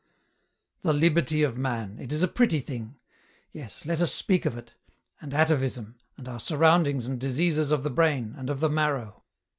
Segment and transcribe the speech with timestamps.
[0.81, 1.99] "The liberty of man!
[1.99, 2.95] it is a pretty thing.
[3.51, 4.73] Yes, let us speak of it,
[5.21, 9.21] and atavism, and our surroundings and diseases of the brain, and of the marrow.